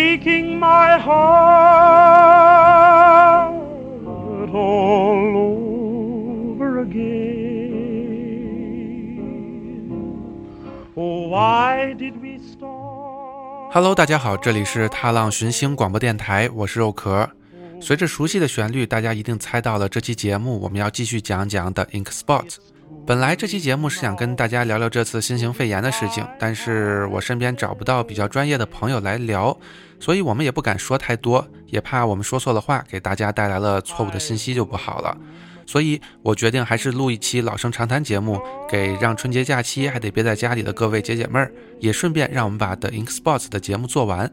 [0.00, 1.52] breaking my heart
[4.54, 5.36] all
[6.56, 7.20] over again.
[10.96, 13.72] Oh, why did we start?
[13.72, 17.28] Hello，大家好，这里是踏浪寻星广播电台，我是肉壳。
[17.82, 22.56] 随着熟悉的旋律，大家一定猜到了，这期节目我们要继续讲讲的 Ink Spot。
[23.06, 29.58] 本来这期节目是想跟大家聊聊这次新型肺炎的事情，但是我身边找不到比较专业的朋友来聊，
[29.98, 35.16] 所以我们也不敢说太多，也怕我们说错了话，给大家带来了错误的信息就不好了。
[35.66, 44.32] 所以我决定还是录一期老生常谈节目，给让春节假期还得憋在家里的各位解解闷儿，也顺便让我们把 The Ink Spots 的节目做完。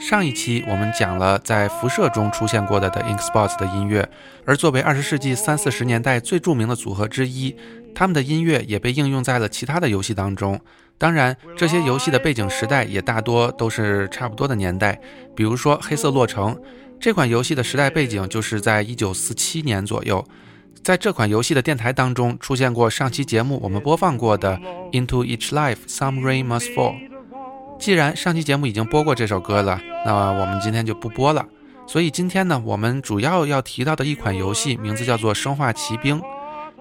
[0.00, 4.08] 上一期我们讲了在辐射中出现过的 The Ink Spots 的音乐，
[4.46, 7.54] 而作为二十世纪三四十年代最著名的组合之一，
[7.94, 10.58] 他们的音乐也被应用在了其他的游戏当中。
[10.96, 14.98] 当然，这些游戏的背景时代也大多都是差不多的年代。
[15.34, 16.54] 比如说《黑色洛城》
[17.00, 20.24] 这款游戏的时代背景就是在一九四七年左右。
[20.82, 24.56] 在这款游戏的电台当中出现过上期节目我们播放过的
[24.92, 26.94] 《Into Each Life Some Rain Must Fall》。
[27.78, 31.46] 既然上期节目已经播过这首歌了，那我们今天就不播了。
[31.86, 36.20] 所以今天呢，我们主要要提到的一款游戏名字叫做《生化奇兵》，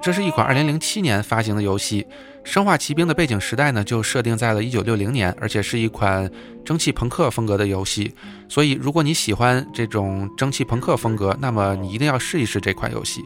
[0.02, 2.04] 这是一款2007年发行的游戏。
[2.44, 6.30] 《生化奇兵》的背景时代呢，就设定在了1960年，而且是一款
[6.66, 8.14] 蒸汽朋克风格的游戏。
[8.50, 13.24] 所以，如果你喜欢这种蒸汽朋克风格，那么你一定要试一试这款游戏。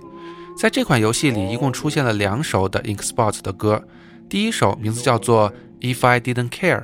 [0.57, 3.83] 在这款游戏里，一共出现了两首的 Ink Spots 的歌，
[4.29, 6.79] 第一首名字叫做《If I Didn't Care》。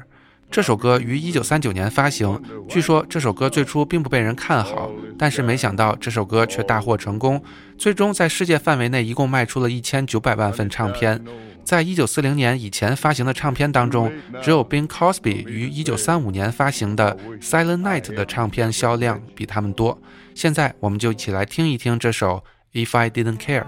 [0.50, 2.42] 这首歌于一九三九年发行。
[2.68, 7.42] 据说这首歌最初并不被人看好，但是没想到这首歌却大获成功，
[7.78, 11.24] 最终在世界范围内一共卖出了一千九百万份唱片。
[11.64, 20.02] 在一九四零年以前发行的唱片当中，只有 Bing Crosby 于一九三五年发行的《Silent Night》的唱片销量比他们多。
[20.34, 22.42] 现在我们就一起来听一听这首
[22.86, 23.64] 《If I Didn't Care》。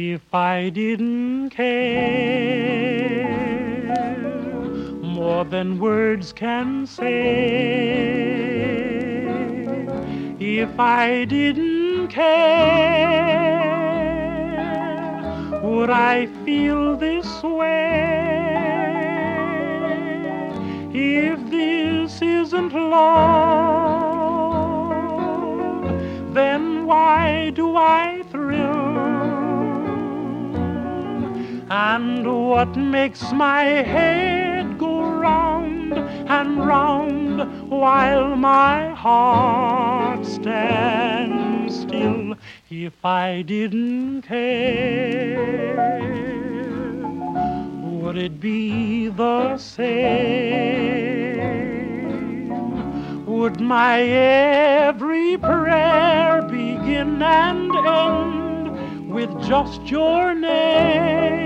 [0.00, 3.26] If I didn't care
[5.02, 7.08] more than words can say,
[10.38, 12.28] if I didn't care,
[15.64, 18.54] would I feel this way?
[20.94, 23.08] If this isn't love,
[26.34, 28.07] then why do I
[31.70, 42.36] And what makes my head go round and round while my heart stands still?
[42.70, 46.00] If I didn't care,
[47.82, 50.08] would it be the same?
[53.26, 61.37] Would my every prayer begin and end with just your name?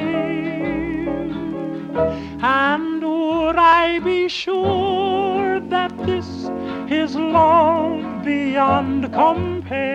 [4.04, 6.50] Be sure that this
[6.90, 9.92] is long beyond compare?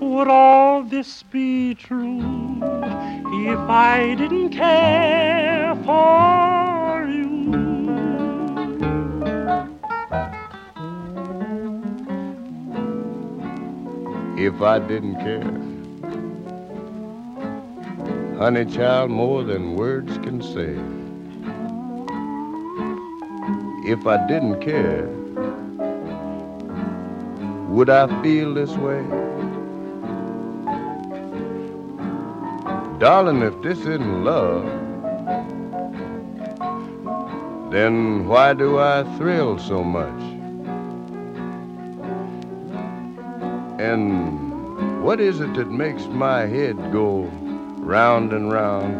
[0.00, 2.20] Would all this be true
[3.48, 7.30] if I didn't care for you?
[14.36, 15.61] If I didn't care
[18.38, 20.76] honey child, more than words can say.
[23.90, 25.06] If I didn't care,
[27.68, 29.02] would I feel this way?
[32.98, 34.64] Darling, if this isn't love,
[37.72, 40.22] then why do I thrill so much?
[43.80, 47.28] And what is it that makes my head go
[47.82, 48.94] round and round,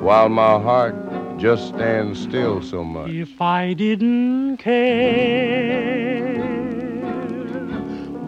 [0.00, 0.94] while my heart
[1.38, 3.10] just stands still so much.
[3.10, 6.40] If I didn't care,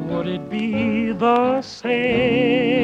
[0.09, 2.75] would it be the same?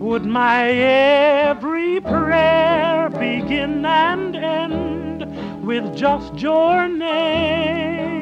[0.00, 8.18] Would my every prayer begin and end with just your name?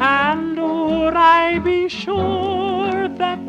[0.00, 2.67] And would I be sure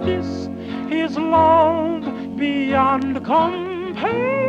[0.09, 0.49] this
[0.89, 4.39] is long beyond compare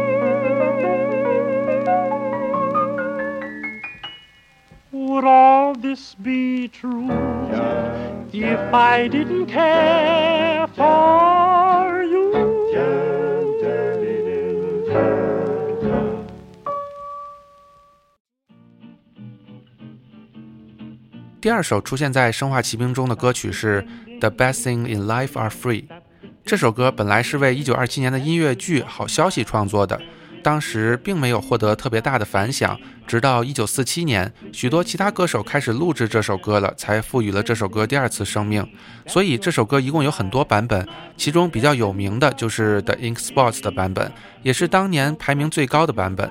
[4.93, 7.11] would all this this be true
[8.33, 12.21] if I didn't care for you?
[21.41, 23.83] 第二首出现在《生化奇兵》中的歌曲是
[24.21, 25.87] 《The Best Thing in Life Are Free》。
[26.45, 30.01] 这首歌本来是为1927年的音乐剧《好消息》创作的，
[30.43, 32.79] 当时并没有获得特别大的反响。
[33.07, 38.67] 直到1947年，许多其他歌手开始录制这首歌了，才赋予了这首歌第二次生命。
[39.07, 40.87] 所以这首歌一共有很多版本，
[41.17, 44.13] 其中比较有名的就是 The Ink Spots 的版本，
[44.43, 46.31] 也是当年排名最高的版本。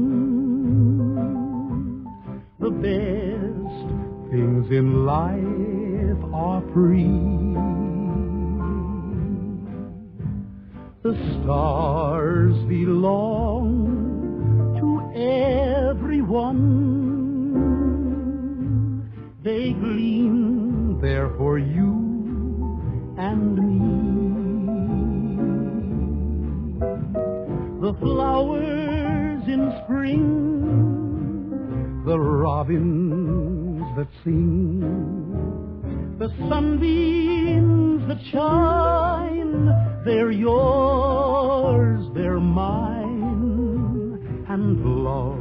[2.58, 3.86] The best
[4.30, 5.85] things in life
[6.33, 7.55] are free.
[11.03, 14.05] The stars belong
[14.79, 14.89] to
[15.19, 16.67] everyone.
[19.43, 21.93] They gleam there for you
[23.17, 23.77] and me.
[27.81, 30.21] The flowers in spring,
[32.05, 35.26] the robins that sing,
[36.19, 39.69] the sunbeams that shine,
[40.03, 44.17] they're yours, they're mine,
[44.49, 45.35] and love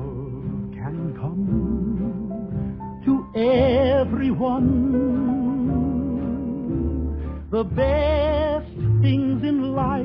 [0.75, 2.31] can come
[3.07, 4.93] to everyone.
[7.51, 10.05] The best things in life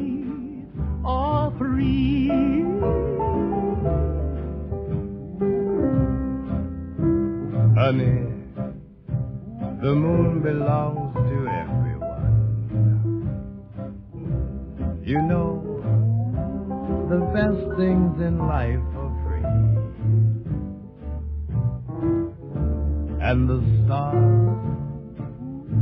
[1.04, 2.30] are free.
[7.76, 8.31] Honey,
[9.82, 12.32] the moon belongs to everyone.
[15.04, 15.60] You know,
[17.10, 19.48] the best things in life are free.
[23.28, 24.60] And the stars,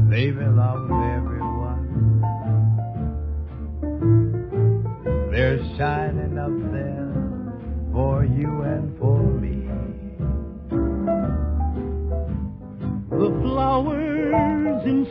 [0.10, 1.86] they belong to everyone.
[5.30, 6.09] They're shining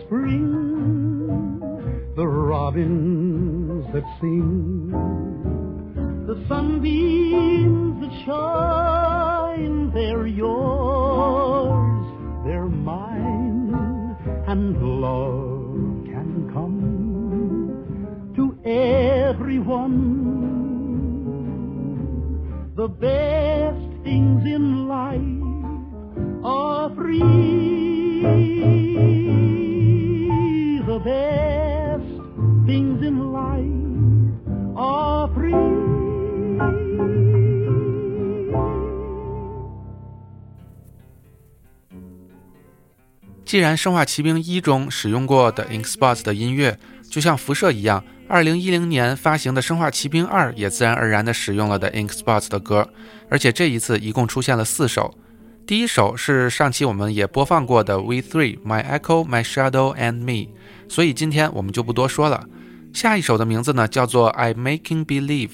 [0.09, 1.61] spring,
[2.17, 4.89] the robins that sing,
[6.27, 12.07] the sunbeams that shine, they're yours,
[12.47, 14.17] they're mine,
[14.49, 20.07] and love can come to everyone.
[22.77, 25.45] The best things in life
[26.45, 27.48] are free.
[43.49, 46.79] 既然《生化奇兵一》中使用过的 Ink Spots 的音乐，
[47.09, 52.87] 就像辐射一样，2010年发行的《生化奇兵二》也自然而然地使用了的 Ink Spots 的歌，
[53.31, 55.17] 而且这一次一共出现了四首。
[55.67, 60.51] 第一首是上期我们也播放过的 We Three My Echo My Shadow and Me，
[60.87, 62.45] 所以今天我们就不多说了。
[62.93, 65.53] 下一首的名字呢叫做 I Making Believe。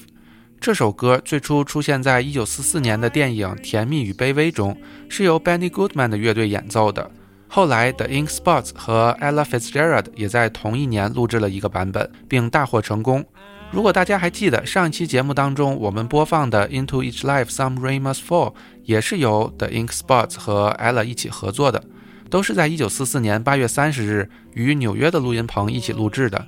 [0.59, 7.09] 这首歌最初出现在1944年的电影《甜蜜与卑微》中，是由 Benny Goodman 的乐队演奏的。
[7.47, 13.23] 后来，The Ink Spots 和 Ella Fitzgerald 也在同一年录制了一个版本，并大获成功。
[13.71, 21.83] 如果大家还记得上一期节目当中我们播放的 Into Each Life Some Rain Must Fall，也是由 The Ink Spots 和 Ella 一起合作的，
[22.29, 26.45] 都是在1944年8月30日与纽约的录音棚一起录制的。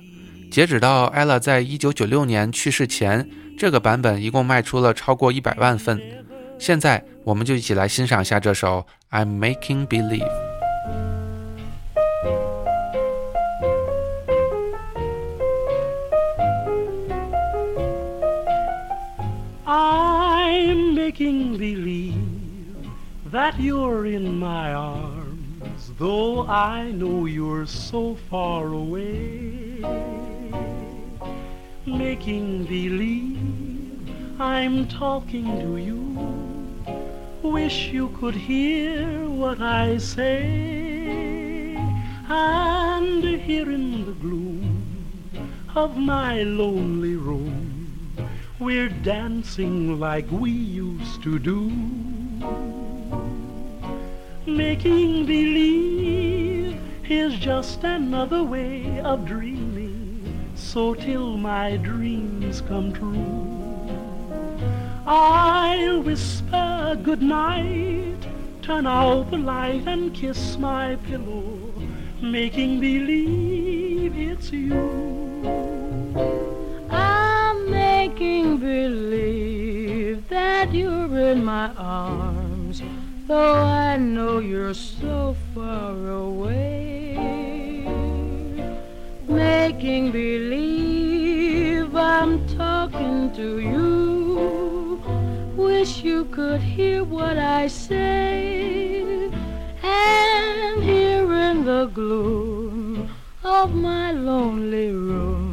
[0.50, 3.28] 截止到 Ella 在1996年去世前，
[3.58, 6.00] 这个版本一共卖出了超过100万份。
[6.58, 10.47] 现在我们就一起来欣赏一下这首 I'm Making Believe。
[21.08, 22.76] Making believe
[23.24, 29.80] that you're in my arms, though I know you're so far away.
[31.86, 33.40] Making believe
[34.38, 36.02] I'm talking to you.
[37.42, 41.74] Wish you could hear what I say.
[42.28, 44.84] And here in the gloom
[45.74, 47.67] of my lonely room,
[48.58, 51.70] we're dancing like we used to do.
[54.46, 60.50] Making believe is just another way of dreaming.
[60.56, 63.56] So till my dreams come true,
[65.06, 68.26] I'll whisper good night,
[68.60, 71.72] turn out the light and kiss my pillow,
[72.20, 75.27] making believe it's you.
[78.18, 82.82] Making believe that you're in my arms,
[83.28, 87.14] though I know you're so far away.
[89.28, 95.00] Making believe I'm talking to you.
[95.54, 99.30] Wish you could hear what I say.
[99.80, 103.10] And here in the gloom
[103.44, 105.47] of my lonely room,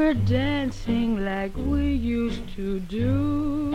[0.00, 3.70] we're dancing like we used to do.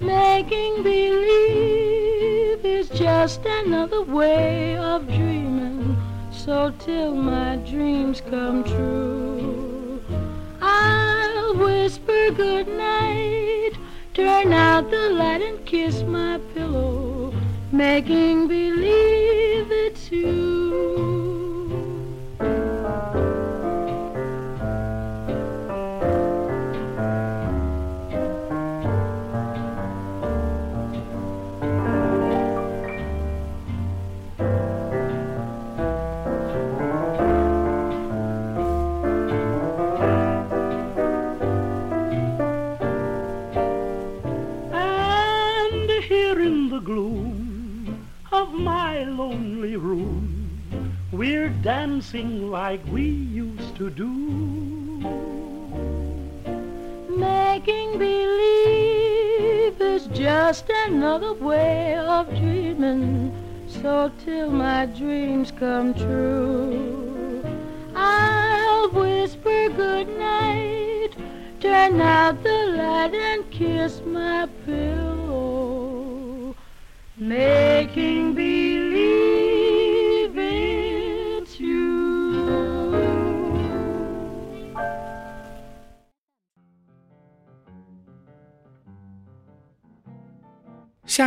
[0.00, 5.96] Making believe is just another way of dreaming.
[6.32, 10.02] So till my dreams come true,
[10.60, 13.74] I'll whisper good night,
[14.12, 17.32] turn out the light and kiss my pillow,
[17.70, 21.19] making believe it's you.
[51.80, 54.10] Dancing like we used to do.
[57.08, 63.32] Making believe is just another way of dreaming.
[63.66, 67.42] So till my dreams come true,
[67.94, 71.12] I'll whisper good night,
[71.60, 76.54] turn out the light and kiss my pillow,
[77.16, 78.19] making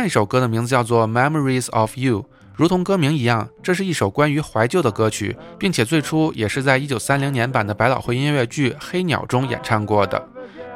[0.04, 2.20] 这首歌的名字叫做《Memories of You》，
[2.54, 10.22] 如同歌名一样，这是一首关于怀旧的歌曲，并且最初也是在1930年版的百老汇音乐剧《黑鸟》中演唱过的。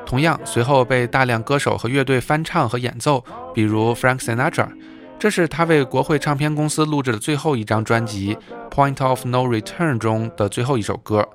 [0.07, 4.67] 同样，随后被大量歌手和乐队翻唱和演奏，比如 Frank Sinatra。
[5.19, 8.35] 这是他为国会唱片公司录制的最后一张专辑
[8.75, 11.29] 《Point of No Return》中的最后一首歌。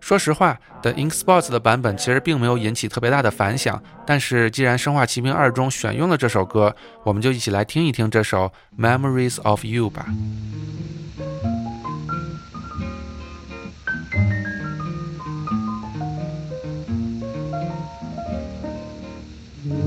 [0.00, 10.06] 说实话，《The Ink Spots》的版本其实并没有引起特别大的反响，但是既然《生化奇兵二》中选用了这首歌，我们就一起来听一听这首《Memories of You》吧。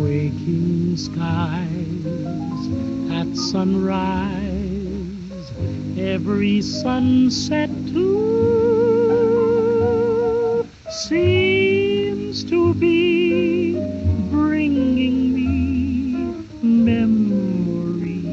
[0.01, 2.67] Waking skies
[3.11, 3.93] at sunrise,
[5.97, 8.38] every sunset too
[10.91, 13.73] seems to be
[14.31, 18.25] bringing me memories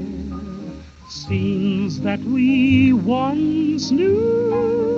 [1.08, 4.89] scenes that we once knew,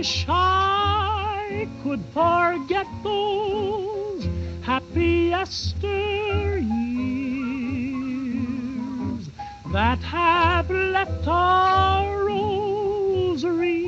[0.00, 4.26] wish I could forget those
[4.62, 7.60] happy yester years
[9.74, 13.82] that have left a rosary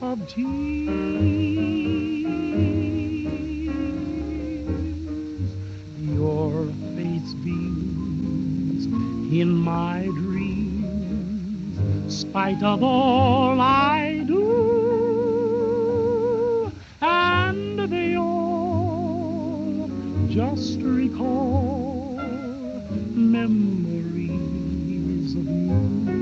[0.00, 0.90] of tears.
[6.18, 8.86] Your face beams
[9.40, 11.78] in my dreams,
[12.12, 13.41] spite of all
[20.32, 22.16] just recall
[23.14, 24.30] memories
[25.36, 26.21] of you.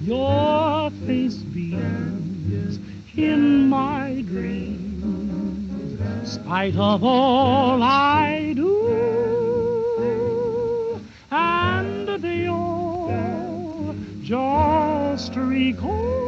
[0.00, 2.78] Your face beams
[3.16, 6.00] in my dreams,
[6.32, 8.88] spite of all I do,
[11.30, 16.19] and they all just recall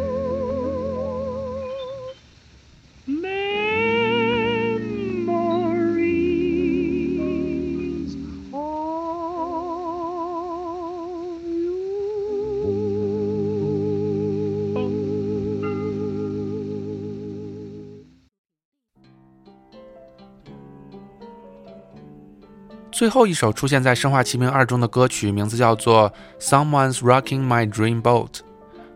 [23.02, 26.08] 最后一首出现在《生化奇兵二》中的歌曲，名字叫做
[26.40, 28.28] 《Someone's Rocking My Dream Boat》。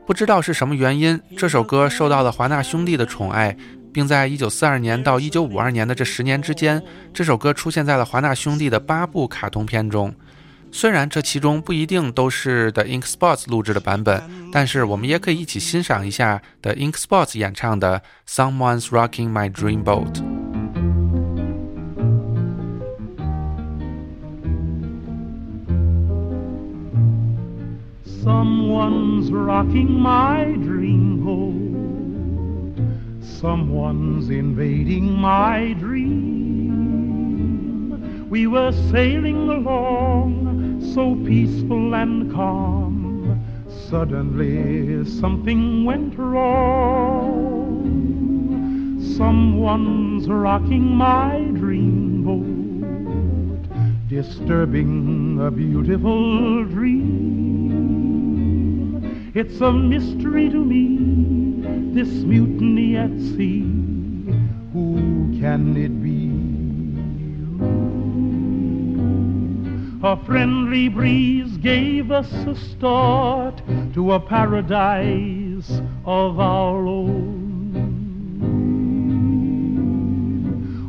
[0.06, 3.56] 不知道是什么原因，这首歌受到了华纳兄弟的宠爱，
[3.92, 6.80] 并在1942年到1952年的这十年之间，
[7.12, 10.14] 这首歌出现在了华纳兄弟的八部卡通片中。
[10.70, 14.22] 虽然这其中不一定都是 The Ink Spots 录制的版本，
[14.52, 18.00] 但是我们也可以一起欣赏一下 The Ink Spots 演唱的
[18.32, 20.14] 《Someone's Rocking My Dream Boat》。
[28.26, 32.74] Someone's rocking my dream boat.
[33.24, 36.26] Someone's invading my dream.
[38.28, 43.40] We were sailing along, so peaceful and calm.
[43.88, 47.84] Suddenly something went wrong.
[49.16, 53.68] Someone's rocking my dream boat,
[54.08, 57.15] disturbing a beautiful dream.
[59.38, 63.60] It's a mystery to me, this mutiny at sea.
[64.72, 66.32] Who can it be?
[70.02, 73.60] A friendly breeze gave us a start
[73.92, 77.36] to a paradise of our own.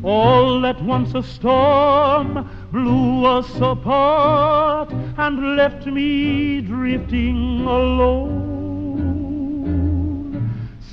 [0.06, 8.37] All at once a storm blew us apart and left me drifting alone.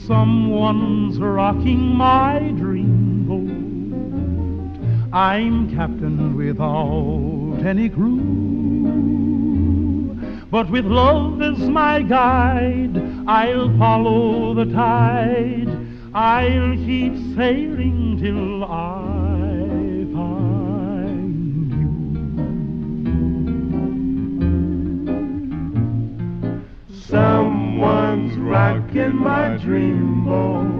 [0.06, 5.14] Someone's rocking my dream boat.
[5.14, 9.24] I'm captain without any crew.
[10.50, 15.70] But with love as my guide, I'll follow the tide.
[16.12, 19.03] I'll keep sailing till I
[29.04, 30.72] rocking my dream boat.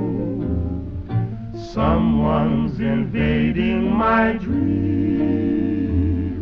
[1.72, 5.70] Someone's invading my dream.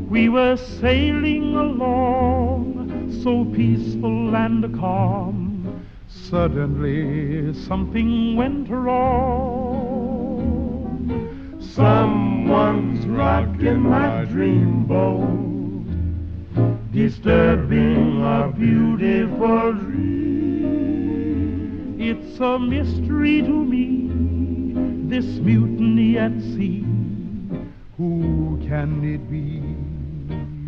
[0.08, 5.84] We were sailing along, so peaceful and calm.
[6.08, 9.98] Suddenly something went wrong.
[11.60, 15.86] Someone's rocking my dream boat,
[16.92, 20.41] disturbing a beautiful dream.
[22.14, 24.10] It's a mystery to me,
[25.08, 26.84] this mutiny at sea.
[27.96, 29.60] Who can it be?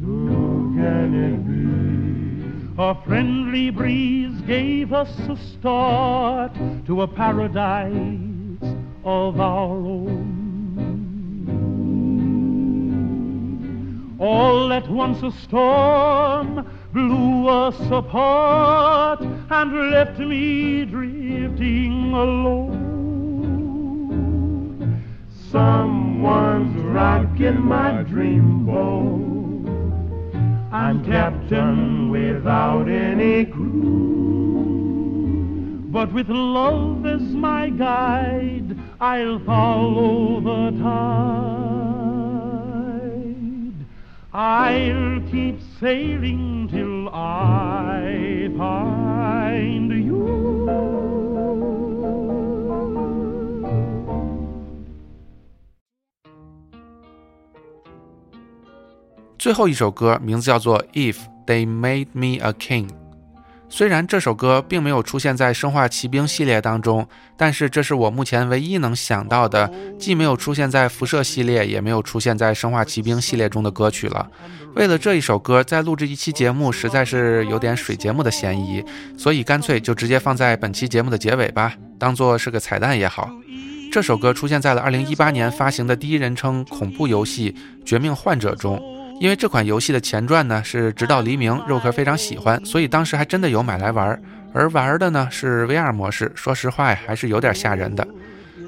[0.02, 2.82] Who can it be?
[2.82, 6.54] A friendly breeze gave us a start
[6.86, 7.92] to a paradise
[9.04, 10.44] of our own.
[14.18, 22.94] All at once a storm blew us apart and left me drifting alone.
[25.50, 29.24] Someone's rocking my dream boat.
[30.72, 34.84] I'm captain without any crew.
[35.92, 41.44] But with love as my guide, I'll follow the tide.
[44.32, 49.03] I'll keep sailing till I find
[59.44, 62.88] 最后一首歌名字叫做《If They Made Me a King》。
[63.68, 74.26] 虽然这首歌并没有出现在《生化奇兵》系列当中，但是这是我目前唯一能想到的，既没有出现在辐射系列，也没有出现在《生化奇兵》系列中的歌曲了。
[74.76, 78.82] 为了这一首歌，再录制一期节目，实在是有点水节目的嫌疑，
[79.18, 83.30] 所以干脆就直接放在本期节目的结尾吧，当做是个彩蛋也好。
[83.92, 87.52] 这首歌出现在了2018年发行的第一人称恐怖游戏
[87.84, 88.82] 《绝命患者》中。
[89.20, 94.20] 因为这款游戏的前传呢是《直到黎明》，肉壳非常喜欢，所以当时还真的有买来玩。
[94.52, 98.06] 而玩的呢是 VR 模式，说实话呀，还是有点吓人的。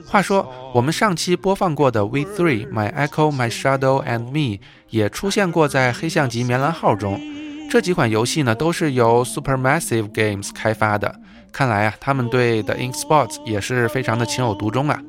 [0.07, 4.57] 话说，我们上期播放过的《V Three My Echo My Shadow and Me》
[4.91, 7.21] 也出现过在黑象级棉兰号中。
[7.69, 11.15] 这几款游戏呢都是由 Supermassive Games 开发的，
[11.53, 15.03] 看来啊，他们对 The Ink Spots 也是非常的情有独钟啊。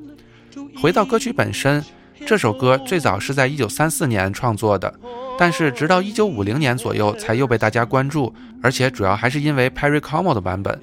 [0.82, 1.84] 回到歌曲本身。
[2.26, 4.92] 这首歌最早是在一九三四年创作的，
[5.38, 10.80] 但是直到一九五零年左右才又被大家关注，而且主要还是因为 Perry Como 的版本。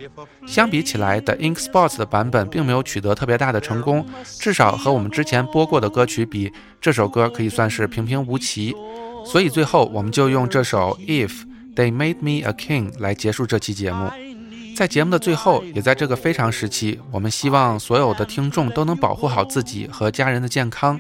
[0.47, 4.07] 相比起来，The Ink Spots 的版本并没有取得特别大的成功，
[4.41, 8.75] 至少和我们之前播过的歌曲比，这首歌可以算是平平无奇。
[9.27, 11.33] 所以最后我们就用这首 If
[11.75, 14.11] They Made Me a King 来结束这期节目。
[14.77, 20.99] 在节目的最后，也在这个非常时期，我们希望所有的听众都能保护好自己和家人的健康，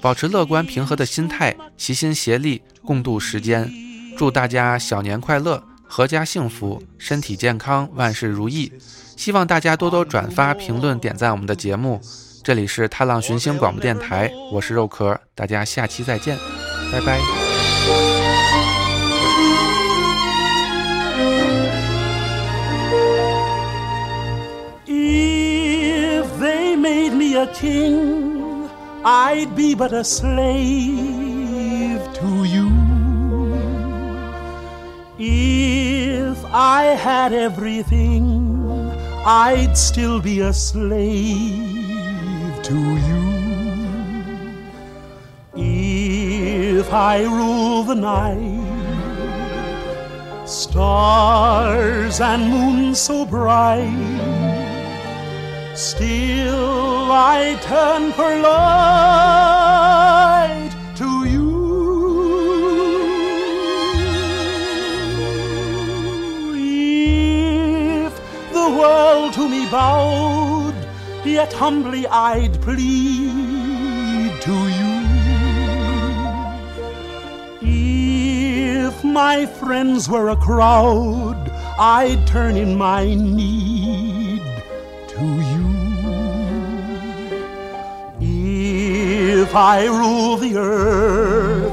[0.00, 3.70] 保持乐观平和的心态，齐心协力共度时间。
[4.16, 8.72] 祝大家小年快乐，阖家幸福，身体健康，万事如意。
[9.16, 12.00] 希望大家多多转发、评论、点赞我们的节目。
[12.44, 16.38] 这里是踏浪寻星广播电台，我是肉壳，大家下期再见，
[16.92, 17.20] 拜拜。
[24.86, 28.37] If they made me a king,
[29.10, 32.68] I'd be but a slave to you.
[35.18, 38.60] If I had everything,
[39.24, 43.24] I'd still be a slave to you.
[45.56, 48.60] If I rule the night,
[50.46, 54.18] stars and moon so bright,
[55.74, 58.70] Still I turn for light
[60.96, 61.48] to you.
[68.06, 68.14] If
[68.52, 70.74] the world to me bowed,
[71.24, 74.94] yet humbly I'd plead to you.
[78.90, 84.07] If my friends were a crowd, I'd turn in my need
[89.48, 91.72] If I rule the earth,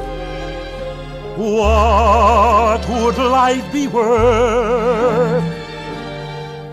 [1.35, 5.43] what would life be worth?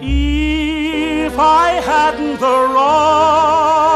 [0.00, 3.91] If I hadn't the right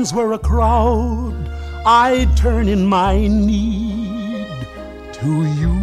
[0.00, 1.34] friends were a crowd,
[1.84, 4.46] I'd turn in my need
[5.12, 5.76] to you.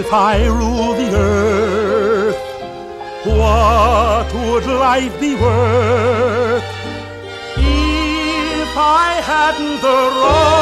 [0.00, 2.36] If I rule the earth,
[3.24, 6.64] what would life be worth
[7.58, 10.52] if I hadn't the right?